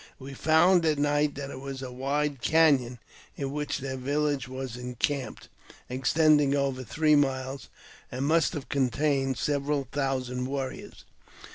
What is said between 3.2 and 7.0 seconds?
in which their village was encamped, extending over